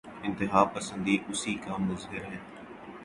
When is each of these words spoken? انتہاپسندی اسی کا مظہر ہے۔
انتہاپسندی 0.23 1.15
اسی 1.29 1.53
کا 1.55 1.73
مظہر 1.77 2.23
ہے۔ 2.31 2.37